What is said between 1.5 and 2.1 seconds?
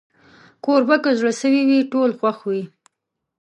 وي، ټول